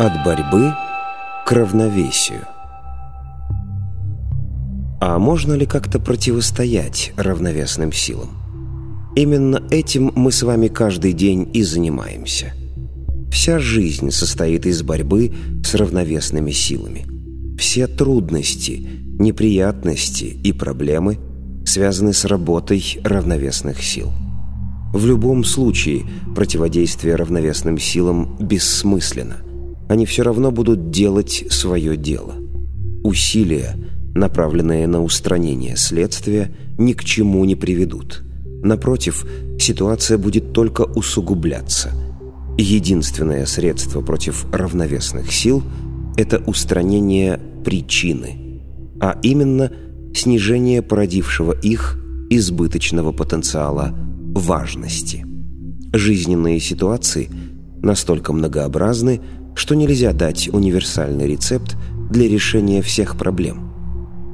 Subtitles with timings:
[0.00, 0.72] От борьбы
[1.44, 2.46] к равновесию.
[4.98, 8.30] А можно ли как-то противостоять равновесным силам?
[9.14, 12.54] Именно этим мы с вами каждый день и занимаемся.
[13.30, 17.04] Вся жизнь состоит из борьбы с равновесными силами.
[17.58, 18.88] Все трудности,
[19.18, 21.18] неприятности и проблемы
[21.66, 24.10] связаны с работой равновесных сил.
[24.94, 26.04] В любом случае
[26.34, 29.49] противодействие равновесным силам бессмысленно.
[29.90, 32.34] Они все равно будут делать свое дело.
[33.02, 33.74] Усилия,
[34.14, 38.22] направленные на устранение следствия, ни к чему не приведут.
[38.62, 39.26] Напротив,
[39.58, 41.90] ситуация будет только усугубляться.
[42.56, 45.60] Единственное средство против равновесных сил–
[46.16, 48.62] это устранение причины,
[49.00, 49.72] а именно
[50.14, 51.98] снижение породившего их
[52.30, 53.92] избыточного потенциала
[54.36, 55.26] важности.
[55.92, 57.28] Жизненные ситуации
[57.82, 59.20] настолько многообразны,
[59.54, 61.76] что нельзя дать универсальный рецепт
[62.10, 63.70] для решения всех проблем.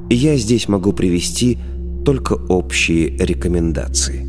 [0.09, 1.57] Я здесь могу привести
[2.05, 4.25] только общие рекомендации.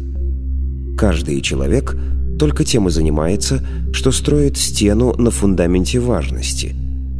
[0.96, 1.96] Каждый человек
[2.38, 6.74] только тем и занимается, что строит стену на фундаменте важности,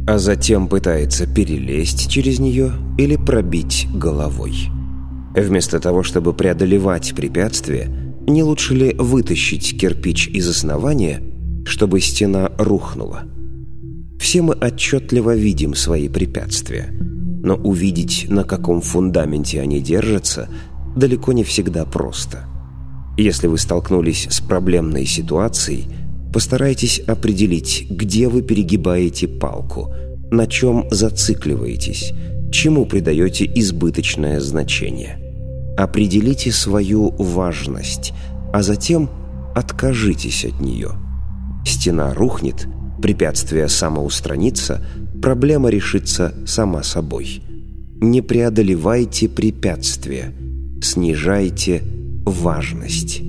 [0.07, 4.69] а затем пытается перелезть через нее или пробить головой.
[5.35, 7.89] Вместо того, чтобы преодолевать препятствия,
[8.27, 11.21] не лучше ли вытащить кирпич из основания,
[11.65, 13.23] чтобы стена рухнула?
[14.19, 20.49] Все мы отчетливо видим свои препятствия, но увидеть, на каком фундаменте они держатся,
[20.95, 22.45] далеко не всегда просто.
[23.17, 25.85] Если вы столкнулись с проблемной ситуацией,
[26.33, 29.93] постарайтесь определить, где вы перегибаете палку,
[30.31, 32.11] на чем зацикливаетесь,
[32.51, 35.19] чему придаете избыточное значение–
[35.79, 38.11] Определите свою важность,
[38.51, 39.09] а затем
[39.55, 40.89] откажитесь от нее.
[41.65, 42.67] Стена рухнет,
[43.01, 44.85] препятствие самоустранится,
[45.21, 47.41] проблема решится сама собой.
[48.01, 50.33] Не преодолевайте препятствия,
[50.81, 51.83] снижайте
[52.25, 53.21] важность.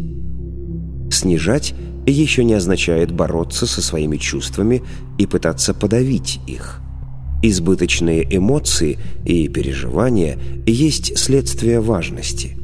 [1.11, 1.75] Снижать
[2.07, 4.83] еще не означает бороться со своими чувствами
[5.19, 6.81] и пытаться подавить их–
[7.43, 12.59] Избыточные эмоции и переживания есть следствие важности.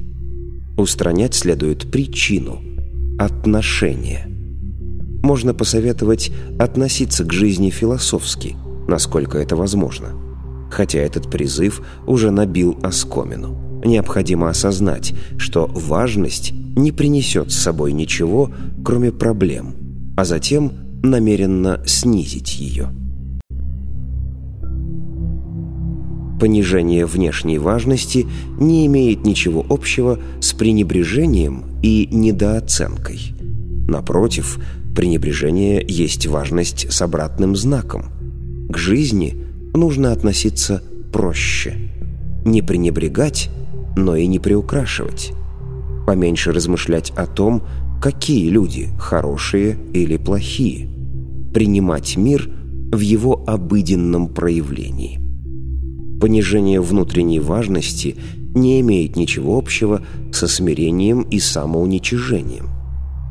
[0.77, 2.61] Устранять следует причину–
[3.19, 4.36] отношение.
[5.27, 8.55] Можно посоветовать относиться к жизни философски,
[8.87, 10.11] насколько это возможно.
[10.71, 13.81] Хотя этот призыв уже набил оскомину.
[13.85, 18.53] Необходимо осознать, что важность не принесет с собой ничего,
[18.85, 19.75] кроме проблем,
[20.17, 20.71] а затем
[21.03, 22.91] намеренно снизить ее.
[26.39, 28.29] Понижение внешней важности
[28.61, 33.35] не имеет ничего общего с пренебрежением и недооценкой.
[33.89, 34.61] Напротив,
[34.97, 38.07] пренебрежение есть важность с обратным знаком.
[38.71, 39.37] К жизни
[39.75, 41.77] нужно относиться проще.
[42.45, 43.51] Не пренебрегать,
[43.95, 45.33] но и не приукрашивать.
[46.07, 47.63] Поменьше размышлять о том,
[48.01, 50.89] какие люди хорошие или плохие.
[51.53, 52.49] Принимать мир
[52.91, 55.21] в его обыденном проявлении.
[56.21, 58.17] Понижение внутренней важности
[58.55, 60.03] не имеет ничего общего
[60.33, 62.76] со смирением и самоуничижением.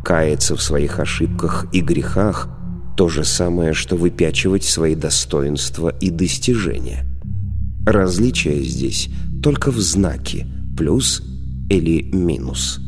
[0.06, 2.48] Каяться в своих ошибках и грехах–
[2.96, 7.06] то же самое, что выпячивать свои достоинства и достижения.
[7.88, 9.10] Различие здесь
[9.42, 11.24] только в знаке «плюс»
[11.70, 12.80] или «минус».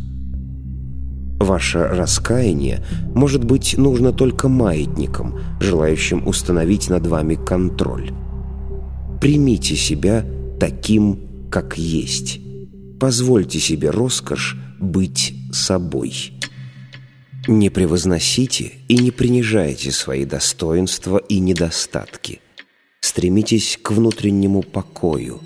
[1.39, 8.11] Ваше раскаяние может быть нужно только маятникам, желающим установить над вами контроль.
[9.19, 10.23] Примите себя
[10.59, 11.19] таким,
[11.51, 12.39] как есть.
[12.99, 16.37] Позвольте себе роскошь быть собой.
[17.47, 22.41] Не превозносите и не принижайте свои достоинства и недостатки.
[23.00, 25.40] Стремитесь к внутреннему покою.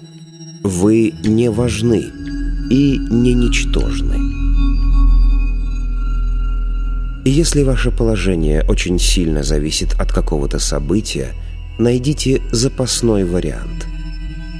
[0.63, 2.03] Вы не важны
[2.71, 4.15] и не ничтожны.
[7.23, 11.35] Если ваше положение очень сильно зависит от какого-то события,
[11.77, 13.85] найдите запасной вариант.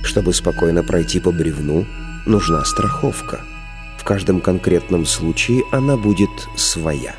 [0.04, 1.88] Чтобы спокойно пройти по бревну,
[2.28, 3.40] нужна страховка.
[3.98, 7.16] В каждом конкретном случае она будет своя.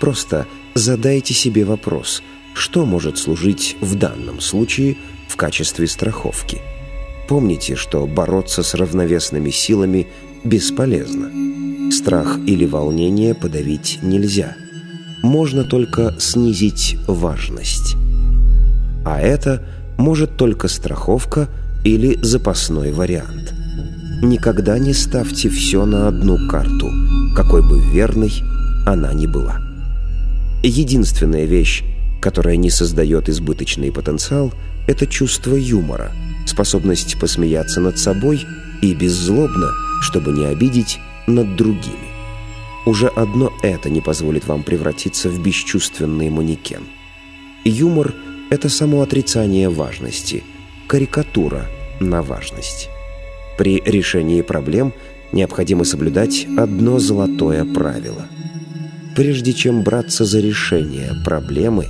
[0.00, 2.22] Просто задайте себе вопрос,
[2.54, 4.96] что может служить в данном случае
[5.28, 6.58] в качестве страховки.
[7.28, 10.08] Помните, что бороться с равновесными силами
[10.42, 11.30] бесполезно.
[11.92, 14.56] Страх или волнение подавить нельзя.
[15.22, 17.94] Можно только снизить важность.
[19.04, 19.66] А это
[19.98, 21.48] может только страховка
[21.84, 23.52] или запасной вариант.
[24.22, 26.90] Никогда не ставьте все на одну карту,
[27.36, 28.32] какой бы верной
[28.86, 29.69] она ни была.
[30.62, 31.82] Единственная вещь,
[32.20, 34.52] которое не создает избыточный потенциал,
[34.86, 36.12] это чувство юмора,
[36.46, 38.44] способность посмеяться над собой
[38.82, 39.70] и беззлобно,
[40.02, 42.10] чтобы не обидеть, над другими.
[42.86, 46.82] Уже одно это не позволит вам превратиться в бесчувственный манекен.
[47.64, 48.14] Юмор–
[48.50, 50.42] это само отрицание важности,
[50.88, 51.66] карикатура
[52.00, 52.88] на важность.
[53.56, 54.92] При решении проблем
[55.32, 58.26] необходимо соблюдать одно золотое правило.
[59.16, 61.86] Прежде чем браться за решение проблемы,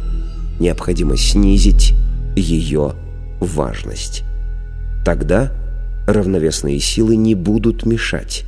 [0.58, 1.94] необходимо снизить
[2.34, 2.94] ее
[3.40, 4.22] важность.
[5.04, 5.52] Тогда
[6.06, 8.44] равновесные силы не будут мешать,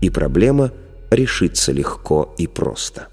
[0.00, 0.72] и проблема
[1.10, 3.08] решится легко и просто.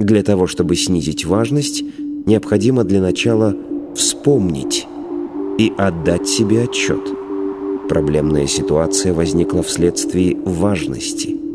[0.00, 1.82] Для того, чтобы снизить важность,
[2.26, 3.54] необходимо для начала
[3.94, 4.86] вспомнить
[5.58, 7.00] и отдать себе отчет.
[7.88, 11.49] Проблемная ситуация возникла вследствие важности.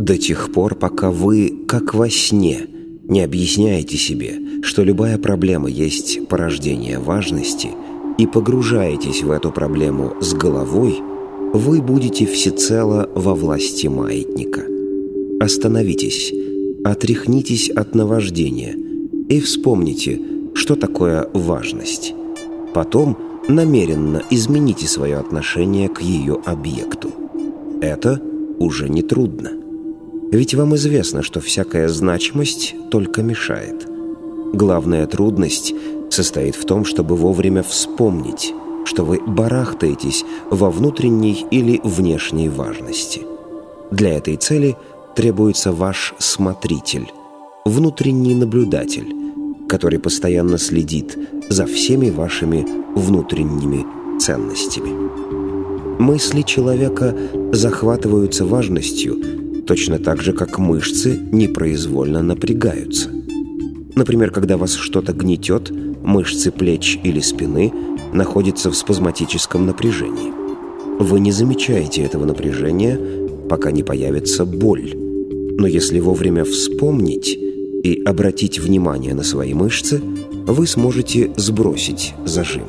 [0.00, 2.66] До тех пор, пока вы, как во сне,
[3.06, 7.68] не объясняете себе, что любая проблема есть порождение важности
[8.16, 11.02] и погружаетесь в эту проблему с головой,
[11.52, 14.62] вы будете всецело во власти маятника.
[15.38, 16.32] Остановитесь,
[16.82, 18.74] отряхнитесь от наваждения
[19.28, 20.18] и вспомните,
[20.54, 22.14] что такое важность.
[22.72, 23.18] Потом
[23.48, 27.10] намеренно измените свое отношение к ее объекту.
[27.82, 28.18] Это
[28.58, 29.59] уже не трудно.
[30.32, 33.86] Ведь вам известно, что всякая значимость только мешает.
[34.52, 35.74] Главная трудность
[36.08, 38.54] состоит в том, чтобы вовремя вспомнить,
[38.84, 43.22] что вы барахтаетесь во внутренней или внешней важности.
[43.90, 44.76] Для этой цели
[45.16, 47.10] требуется ваш смотритель,
[47.64, 49.12] внутренний наблюдатель,
[49.68, 51.18] который постоянно следит
[51.48, 53.84] за всеми вашими внутренними
[54.20, 54.90] ценностями.
[56.00, 57.16] Мысли человека
[57.52, 59.39] захватываются важностью
[59.70, 63.08] точно так же, как мышцы непроизвольно напрягаются.
[63.94, 65.70] Например, когда вас что-то гнетет,
[66.02, 67.72] мышцы плеч или спины
[68.12, 70.32] находятся в спазматическом напряжении.
[70.98, 72.98] Вы не замечаете этого напряжения,
[73.48, 74.92] пока не появится боль.
[74.96, 80.02] Но если вовремя вспомнить и обратить внимание на свои мышцы,
[80.48, 82.66] вы сможете сбросить зажим.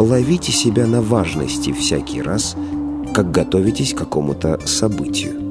[0.00, 2.56] Ловите себя на важности всякий раз,
[3.14, 5.41] как готовитесь к какому-то событию.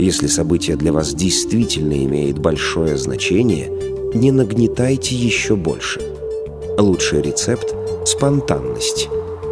[0.00, 3.70] Если событие для вас действительно имеет большое значение,
[4.14, 6.00] не нагнетайте еще больше.
[6.78, 7.74] Лучший рецепт–
[8.06, 9.08] спонтанность,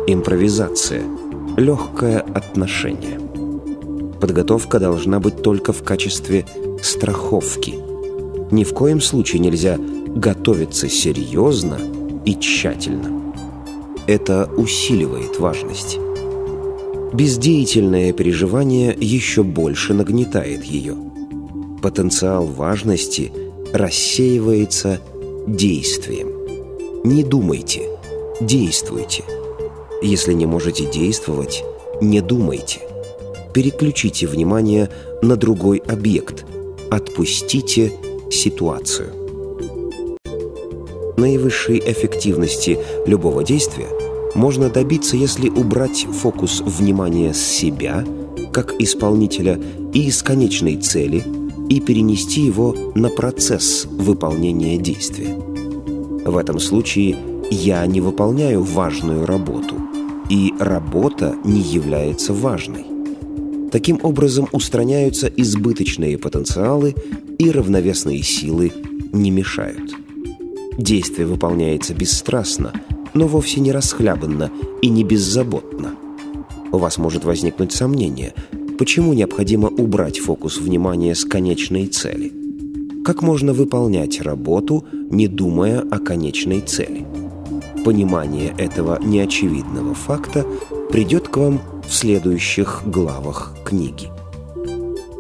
[0.07, 1.03] импровизация,
[1.59, 3.21] легкое отношение.
[4.21, 6.47] Подготовка должна быть только в качестве
[6.83, 7.75] страховки–
[8.51, 11.79] ни в коем случае нельзя готовиться серьезно
[12.25, 13.35] и тщательно.
[14.07, 15.99] Это усиливает важность.
[17.13, 20.95] Бездеятельное переживание еще больше нагнетает ее.
[21.83, 23.33] Потенциал важности
[23.73, 25.01] рассеивается
[25.47, 26.29] действием.
[27.05, 27.89] Не думайте,
[28.41, 29.25] действуйте.
[30.03, 31.65] Если не можете действовать,
[32.03, 32.81] не думайте.
[33.55, 34.91] Переключите внимание
[35.23, 36.45] на другой объект.
[36.91, 37.93] Отпустите
[38.31, 39.09] ситуацию.
[41.17, 43.89] Наивысшей эффективности любого действия
[44.39, 48.05] можно добиться, если убрать фокус внимания с себя,
[48.53, 49.61] как исполнителя,
[49.93, 51.25] и из конечной цели,
[51.69, 55.35] и перенести его на процесс выполнения действия.
[56.25, 57.17] В этом случае
[57.51, 59.75] я не выполняю важную работу,
[60.31, 62.87] и работа не является важной.
[63.73, 66.95] Таким образом устраняются избыточные потенциалы
[67.39, 68.73] и равновесные силы
[69.13, 69.95] не мешают.
[70.79, 72.73] Действие выполняется бесстрастно,
[73.19, 75.95] но вовсе не расхлябанно и не беззаботно.
[76.71, 78.33] У вас может возникнуть сомнение,
[78.79, 82.33] почему необходимо убрать фокус внимания с конечной цели.
[83.05, 87.05] Как можно выполнять работу, не думая о конечной цели?
[87.85, 90.47] Понимание этого неочевидного факта
[90.93, 94.11] придет к вам в следующих главах книги.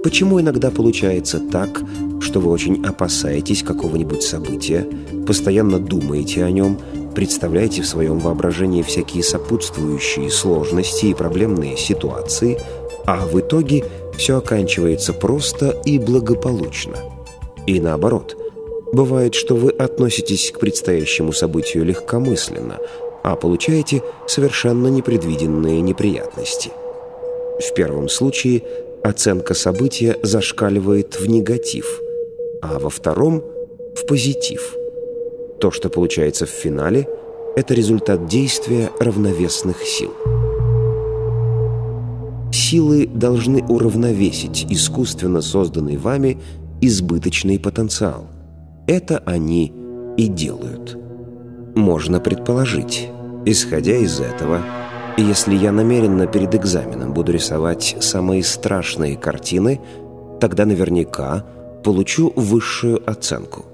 [0.04, 1.82] Почему иногда получается так,
[2.20, 4.86] что вы очень опасаетесь какого-нибудь события,
[5.26, 6.78] постоянно думаете о нем,
[7.18, 12.60] представляете в своем воображении всякие сопутствующие сложности и проблемные ситуации,
[13.06, 13.84] а в итоге
[14.16, 16.94] все оканчивается просто и благополучно.
[17.66, 18.36] И наоборот,
[18.92, 22.78] бывает, что вы относитесь к предстоящему событию легкомысленно,
[23.24, 26.70] а получаете совершенно непредвиденные неприятности.
[27.58, 28.62] В первом случае
[29.02, 32.00] оценка события зашкаливает в негатив,
[32.62, 33.42] а во втором–
[33.96, 34.77] в позитив.
[35.60, 37.08] То, что получается в финале–
[37.56, 40.12] это результат действия равновесных сил.
[42.52, 46.38] Силы должны уравновесить искусственно созданный вами
[46.80, 48.28] избыточный потенциал.
[48.86, 49.72] это они
[50.16, 50.96] и делают.
[51.74, 53.08] Можно предположить,
[53.44, 54.62] исходя из этого,
[55.16, 59.80] если я намеренно перед экзаменом буду рисовать самые страшные картины,
[60.40, 61.44] тогда наверняка
[61.84, 63.64] получу высшую оценку.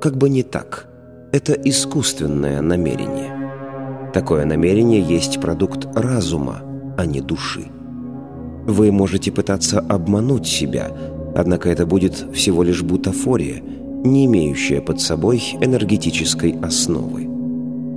[0.00, 0.88] Как бы не так.
[1.30, 4.10] Это искусственное намерение.
[4.14, 6.62] Такое намерение есть продукт разума,
[6.96, 7.66] а не души.
[8.64, 10.90] Вы можете пытаться обмануть себя,
[11.34, 13.60] однако это будет всего лишь бутафория,
[14.04, 17.24] не имеющая под собой энергетической основы.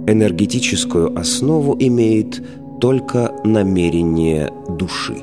[0.08, 2.44] Энергетическую основу имеет
[2.82, 5.16] только намерение души.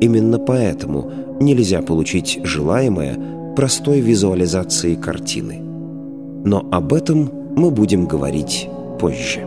[0.00, 5.71] Именно поэтому нельзя получить желаемое простой визуализацией картины.
[6.44, 8.68] Но об этом мы будем говорить
[8.98, 9.46] позже.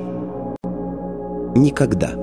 [1.55, 2.13] Никогда,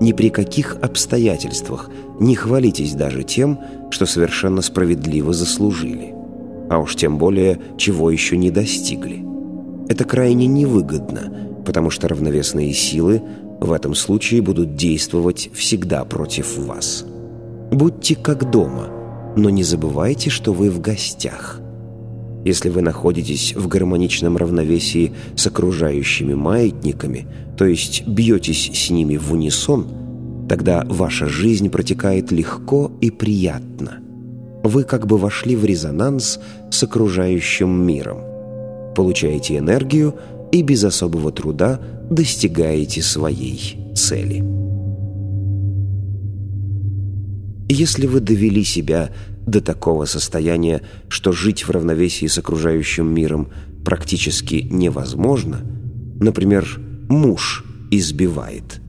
[0.00, 3.60] ни при каких обстоятельствах не хвалитесь даже тем,
[3.90, 6.14] что совершенно справедливо заслужили,
[6.68, 9.24] а уж тем более, чего еще не достигли.
[9.88, 11.32] Это крайне невыгодно,
[11.64, 13.22] потому что равновесные силы
[13.60, 17.04] в этом случае будут действовать всегда против вас.
[17.70, 18.88] Будьте как дома,
[19.36, 21.60] но не забывайте, что вы в гостях–
[22.44, 27.26] если вы находитесь в гармоничном равновесии с окружающими маятниками,
[27.56, 29.86] то есть бьетесь с ними в унисон,
[30.48, 33.98] тогда ваша жизнь протекает легко и приятно.
[34.62, 36.40] Вы как бы вошли в резонанс
[36.70, 38.18] с окружающим миром.
[38.94, 40.14] Получаете энергию
[40.50, 41.80] и без особого труда
[42.10, 44.44] достигаете своей цели.
[47.68, 49.10] Если вы довели себя
[49.50, 53.48] до такого состояния, что жить в равновесии с окружающим миром
[53.84, 55.60] практически невозможно,
[56.20, 56.66] например,
[57.08, 58.80] муж избивает,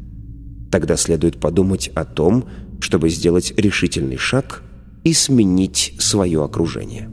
[0.71, 2.45] тогда следует подумать о том,
[2.79, 4.63] чтобы сделать решительный шаг
[5.03, 7.09] и сменить свое окружение.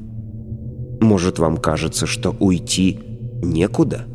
[1.00, 2.98] Может, вам кажется, что уйти
[3.42, 4.06] некуда?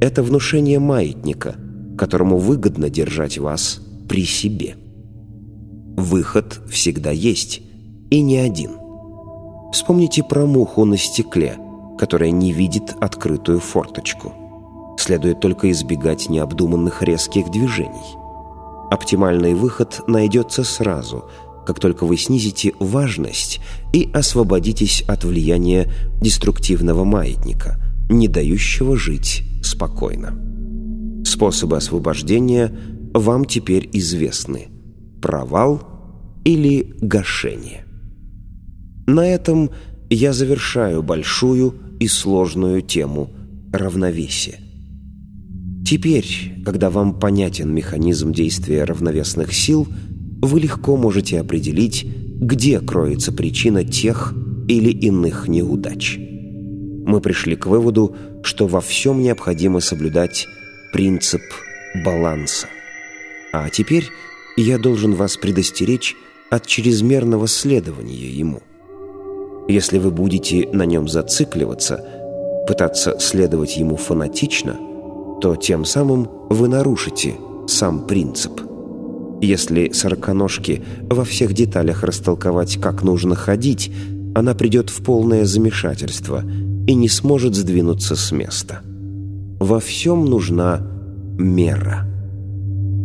[0.00, 1.56] Это внушение маятника,
[1.96, 4.76] которому выгодно держать вас при себе.
[5.96, 7.62] Выход всегда есть,
[8.10, 8.72] и не один.
[9.72, 11.56] Вспомните про муху на стекле,
[11.98, 14.32] которая не видит открытую форточку.
[14.98, 18.16] Следует только избегать необдуманных резких движений.
[18.90, 21.24] Оптимальный выход найдется сразу,
[21.64, 23.60] как только вы снизите важность
[23.92, 25.90] и освободитесь от влияния
[26.20, 30.34] деструктивного маятника, не дающего жить спокойно.
[31.24, 32.74] Способы освобождения
[33.14, 34.68] вам теперь известны.
[35.22, 35.82] Провал
[36.44, 37.84] или гашение.
[39.06, 39.70] На этом
[40.08, 43.30] я завершаю большую и сложную тему
[43.72, 44.58] равновесия.
[45.86, 49.88] Теперь, когда вам понятен механизм действия равновесных сил,
[50.40, 52.06] вы легко можете определить,
[52.40, 54.34] где кроется причина тех
[54.68, 56.18] или иных неудач.
[56.18, 60.46] Мы пришли к выводу, что во всем необходимо соблюдать
[60.92, 61.42] принцип
[62.04, 62.68] баланса.
[63.52, 64.06] А теперь
[64.56, 66.16] я должен вас предостеречь
[66.50, 68.62] от чрезмерного следования ему.
[69.70, 72.04] Если вы будете на нем зацикливаться,
[72.66, 74.76] пытаться следовать ему фанатично,
[75.40, 77.36] то тем самым вы нарушите
[77.68, 78.60] сам принцип.
[79.40, 83.92] Если сороконожке во всех деталях растолковать, как нужно ходить,
[84.34, 86.42] она придет в полное замешательство
[86.88, 88.80] и не сможет сдвинуться с места.
[89.60, 90.84] Во всем нужна
[91.38, 92.08] мера.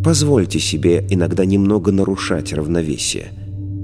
[0.04, 3.28] Позвольте себе иногда немного нарушать равновесие.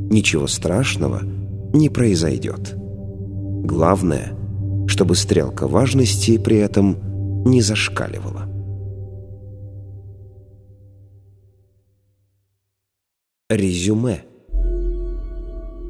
[0.09, 1.21] Ничего страшного–
[1.74, 2.75] не произойдет.
[2.75, 4.34] Главное,
[4.88, 8.48] чтобы стрелка важности при этом не зашкаливала.
[13.50, 14.24] Резюме.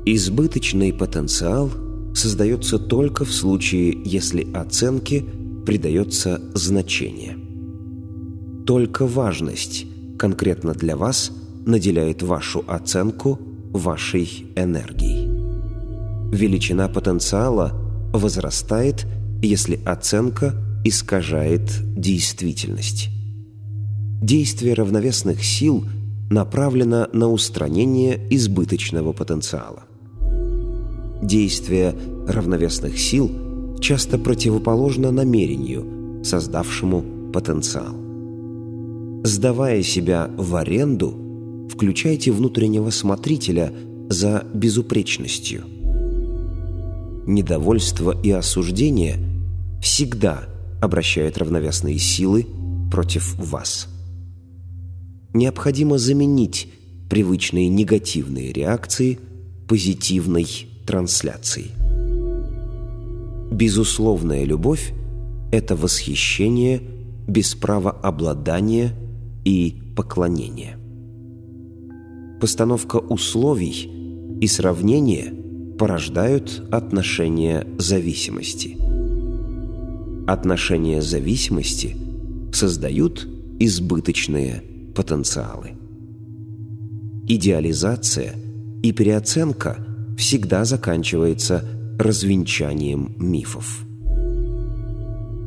[0.05, 1.69] Избыточный потенциал
[2.15, 5.23] создается только в случае, если оценке
[5.65, 7.37] придается значение.
[8.65, 9.85] Только важность
[10.17, 11.31] конкретно для вас
[11.65, 13.39] наделяет вашу оценку
[13.71, 15.30] вашей энергией.
[16.31, 17.73] Величина потенциала
[18.13, 19.05] возрастает,
[19.41, 23.09] если оценка искажает действительность.
[24.21, 25.85] Действие равновесных сил
[26.29, 29.83] направлено на устранение избыточного потенциала.
[31.21, 31.93] Действие
[32.27, 33.29] равновесных сил
[33.81, 37.95] часто противоположно намерению, создавшему потенциал.
[39.23, 43.73] Сдавая себя в аренду, включайте внутреннего смотрителя
[44.09, 45.63] за безупречностью–
[47.25, 49.17] недовольство и осуждение
[49.81, 50.43] всегда
[50.81, 52.47] обращают равновесные силы
[52.91, 53.87] против вас.
[55.33, 56.67] Необходимо заменить
[57.09, 59.19] привычные негативные реакции
[59.67, 60.47] позитивной
[60.85, 61.71] трансляцией.
[63.51, 64.93] Безусловная любовь–
[65.51, 66.81] это восхищение
[67.27, 68.93] без права обладания
[69.45, 70.77] и поклонения.
[72.39, 73.89] Постановка условий
[74.41, 75.33] и сравнение
[75.77, 78.77] порождают отношения зависимости.
[80.27, 81.97] Отношения зависимости
[82.53, 83.27] создают
[83.59, 84.63] избыточные
[84.95, 85.71] потенциалы.
[87.27, 88.35] Идеализация
[88.83, 89.85] и переоценка
[90.17, 91.63] всегда заканчивается
[91.97, 93.85] развенчанием мифов.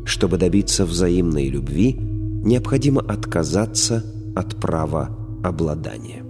[0.04, 4.04] Чтобы добиться взаимной любви, необходимо отказаться
[4.34, 6.23] от права обладания.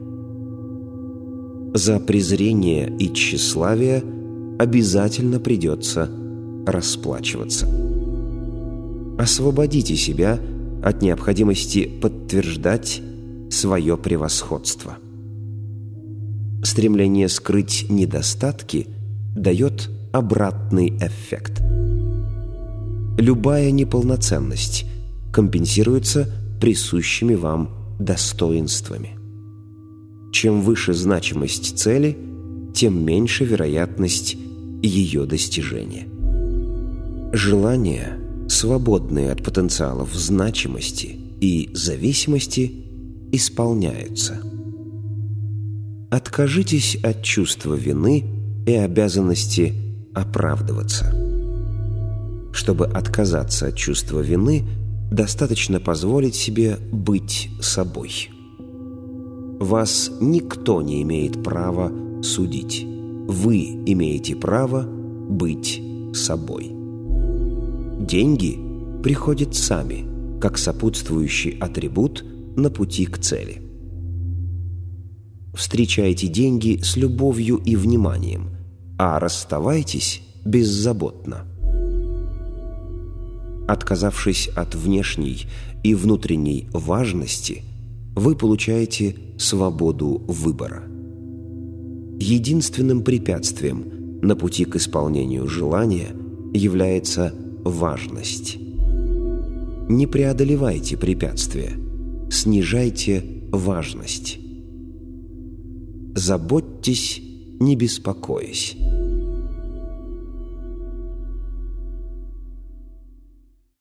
[1.75, 4.05] За презрение и тщеславие
[4.61, 6.09] обязательно придется
[6.69, 7.69] расплачиваться.
[9.19, 10.39] Освободите себя
[10.85, 13.03] от необходимости подтверждать
[13.51, 14.99] свое превосходство.
[16.63, 18.87] Стремление скрыть недостатки
[19.35, 21.61] дает обратный эффект.
[23.19, 24.87] Любая неполноценность
[25.33, 29.24] компенсируется присущими вам достоинствами.
[30.35, 32.19] Чем выше значимость цели,
[32.75, 34.37] тем меньше вероятность
[34.83, 36.09] ее достижения.
[37.33, 42.85] Желания, свободные от потенциалов значимости и зависимости,
[43.31, 44.43] исполняются.
[46.11, 48.25] Откажитесь от чувства вины
[48.67, 49.73] и обязанности
[50.15, 51.15] оправдываться.
[52.53, 54.65] Чтобы отказаться от чувства вины,
[55.13, 58.34] достаточно позволить себе быть собой.
[59.61, 61.93] Вас никто не имеет права
[62.23, 62.85] судить.
[62.85, 65.81] Вы имеете право быть
[66.13, 66.71] собой.
[68.01, 68.59] Деньги
[69.03, 70.05] приходят сами,
[70.41, 72.25] как сопутствующий атрибут
[72.57, 73.63] на пути к цели.
[75.55, 78.51] Встречайте деньги с любовью и вниманием,
[78.99, 81.45] а расставайтесь беззаботно.
[83.69, 85.47] Отказавшись от внешней
[85.83, 87.63] и внутренней важности,
[88.15, 90.85] вы получаете свободу выбора.
[92.19, 96.15] Единственным препятствием на пути к исполнению желания
[96.53, 98.57] является важность.
[99.89, 101.73] Не преодолевайте препятствия,
[102.31, 104.39] снижайте важность.
[106.15, 107.21] Заботьтесь,
[107.61, 108.77] не беспокоясь.